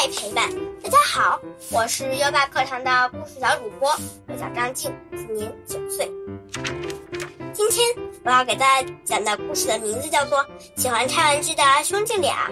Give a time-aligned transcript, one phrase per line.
[0.00, 0.48] 爱陪伴
[0.82, 1.38] 大家好，
[1.70, 3.90] 我是优爸课堂的故事小主播，
[4.28, 6.10] 我叫张静，今年九岁。
[7.52, 7.86] 今天
[8.24, 10.38] 我要给大家讲的故事的名字叫做
[10.74, 12.50] 《喜欢拆玩具的兄弟俩》。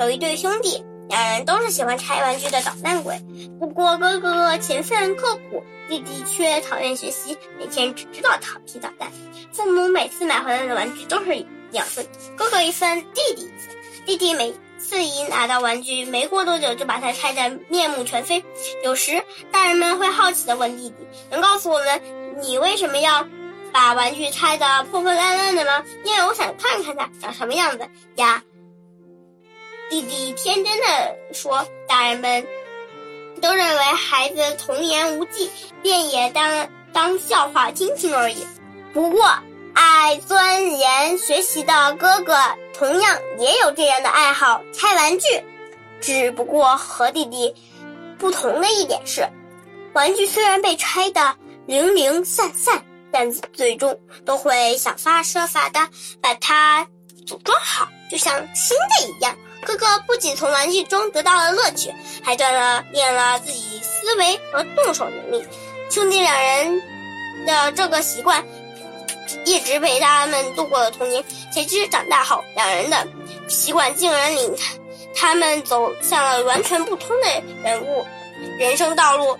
[0.00, 0.84] 有一对兄弟。
[1.10, 3.20] 两人都是喜欢拆玩具的捣蛋鬼，
[3.58, 9.10] 不过哥哥勤奋刻苦，弟弟却讨厌学习，每天只知道调皮捣蛋。
[9.52, 12.06] 父母每次买回来的玩具都是两份，
[12.36, 13.76] 哥哥一份，弟弟一份。
[14.06, 18.44] 弟弟每次一拿到玩具，没过多久就把它拆得面目全非。
[18.84, 19.20] 有时
[19.50, 20.96] 大人们会好奇地问弟弟
[21.28, 22.00] ：“能告诉我们
[22.40, 23.26] 你为什么要
[23.72, 28.42] 把玩具拆得破破烂烂的吗？”因为我想看看它长什么样子呀。
[29.90, 32.46] 弟弟天真的说：“大人们
[33.42, 35.50] 都认为孩子童言无忌，
[35.82, 38.46] 便也当当笑话听听而已。
[38.94, 39.28] 不过，
[39.74, 42.36] 爱钻研学习的哥哥
[42.72, 45.26] 同样也有这样的爱好——拆玩具。
[46.00, 47.52] 只不过和弟弟
[48.16, 49.28] 不同的一点是，
[49.92, 52.80] 玩具虽然被拆得零零散散，
[53.10, 55.80] 但最终都会想方设法的
[56.22, 56.86] 把它
[57.26, 65.46] 组装好，就像新的一样。”哥哥不仅从玩具中得到了乐趣，还锻了练了自己思维和动手能力。
[65.90, 66.82] 兄弟两人
[67.46, 68.44] 的这个习惯，
[69.44, 71.22] 一直陪他们度过了童年。
[71.52, 73.06] 谁知长大后，两人的
[73.48, 74.56] 习惯竟然领
[75.14, 78.06] 他们走向了完全不同的人物
[78.58, 79.38] 人生道路。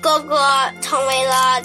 [0.00, 1.62] 哥哥成为了。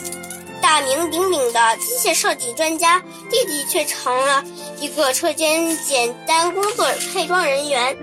[0.61, 4.43] 大名鼎鼎的机械设计专家弟弟却成了
[4.79, 7.95] 一个车间简单工作配装人员。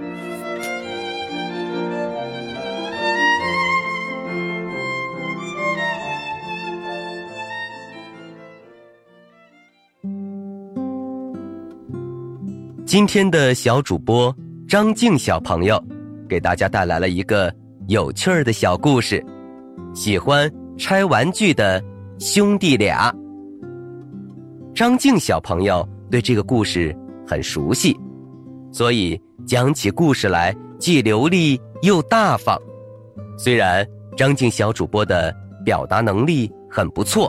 [12.86, 14.34] 今天的小主播
[14.68, 15.82] 张静小朋友，
[16.28, 17.52] 给大家带来了一个
[17.88, 19.24] 有趣儿的小故事。
[19.94, 21.82] 喜欢拆玩具的。
[22.24, 23.12] 兄弟俩，
[24.72, 26.96] 张静小朋友对这个故事
[27.26, 27.98] 很熟悉，
[28.70, 32.56] 所以讲起故事来既流利又大方。
[33.36, 33.84] 虽然
[34.16, 35.34] 张静小主播的
[35.64, 37.28] 表达能力很不错，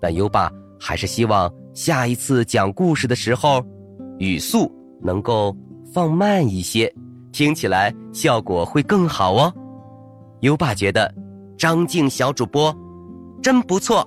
[0.00, 3.64] 但优爸还是希望下一次讲故事的时候，
[4.18, 4.68] 语速
[5.00, 5.56] 能够
[5.94, 6.92] 放慢一些，
[7.30, 9.54] 听起来效果会更好哦。
[10.40, 11.14] 优爸觉得
[11.56, 12.76] 张静小主播
[13.40, 14.04] 真不错。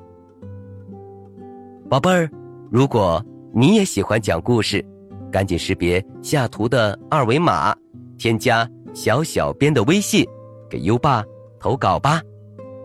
[1.87, 2.27] 宝贝儿，
[2.71, 3.23] 如果
[3.53, 4.83] 你也喜欢讲故事，
[5.31, 7.75] 赶紧识别下图的二维码，
[8.17, 10.25] 添加小小编的微信，
[10.67, 11.23] 给优爸
[11.59, 12.19] 投稿吧。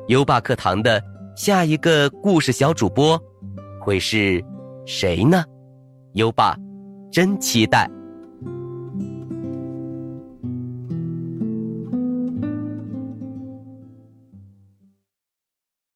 [0.09, 1.03] 优爸课堂的
[1.35, 3.19] 下一个故事小主播
[3.81, 4.45] 会是
[4.85, 5.45] 谁呢？
[6.13, 6.55] 优爸
[7.11, 7.91] 真期待。